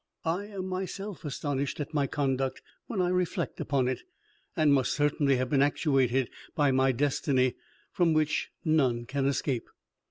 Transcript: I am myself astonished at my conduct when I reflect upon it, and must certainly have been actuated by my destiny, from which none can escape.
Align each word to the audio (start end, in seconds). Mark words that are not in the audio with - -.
I 0.25 0.45
am 0.47 0.65
myself 0.65 1.23
astonished 1.25 1.79
at 1.79 1.93
my 1.93 2.07
conduct 2.07 2.63
when 2.87 2.99
I 3.01 3.09
reflect 3.09 3.59
upon 3.59 3.87
it, 3.87 4.01
and 4.57 4.73
must 4.73 4.93
certainly 4.93 5.35
have 5.35 5.51
been 5.51 5.61
actuated 5.61 6.31
by 6.55 6.71
my 6.71 6.91
destiny, 6.91 7.53
from 7.91 8.13
which 8.13 8.49
none 8.65 9.05
can 9.05 9.27
escape. 9.27 9.69